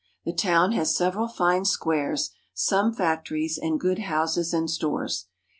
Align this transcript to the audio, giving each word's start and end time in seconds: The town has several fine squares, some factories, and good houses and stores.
The 0.25 0.33
town 0.33 0.71
has 0.71 0.95
several 0.97 1.27
fine 1.27 1.63
squares, 1.63 2.31
some 2.55 2.91
factories, 2.91 3.59
and 3.61 3.79
good 3.79 3.99
houses 3.99 4.51
and 4.51 4.67
stores. 4.67 5.27